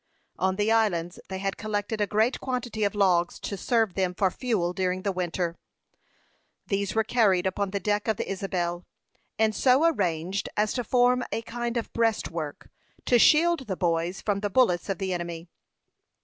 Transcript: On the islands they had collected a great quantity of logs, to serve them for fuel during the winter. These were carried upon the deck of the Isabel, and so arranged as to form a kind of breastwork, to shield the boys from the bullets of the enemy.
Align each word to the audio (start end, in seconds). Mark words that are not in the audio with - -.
On 0.39 0.55
the 0.55 0.71
islands 0.71 1.19
they 1.29 1.37
had 1.37 1.57
collected 1.57 2.01
a 2.01 2.07
great 2.07 2.39
quantity 2.39 2.83
of 2.83 2.95
logs, 2.95 3.37
to 3.41 3.55
serve 3.55 3.93
them 3.93 4.15
for 4.15 4.31
fuel 4.31 4.73
during 4.73 5.03
the 5.03 5.11
winter. 5.11 5.59
These 6.65 6.95
were 6.95 7.03
carried 7.03 7.45
upon 7.45 7.69
the 7.69 7.79
deck 7.79 8.07
of 8.07 8.17
the 8.17 8.27
Isabel, 8.27 8.83
and 9.37 9.53
so 9.53 9.85
arranged 9.85 10.49
as 10.57 10.73
to 10.73 10.83
form 10.83 11.23
a 11.31 11.43
kind 11.43 11.77
of 11.77 11.93
breastwork, 11.93 12.71
to 13.05 13.19
shield 13.19 13.67
the 13.67 13.77
boys 13.77 14.21
from 14.21 14.39
the 14.39 14.49
bullets 14.49 14.89
of 14.89 14.97
the 14.97 15.13
enemy. 15.13 15.49